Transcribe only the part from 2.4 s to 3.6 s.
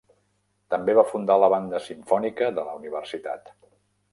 de la universitat.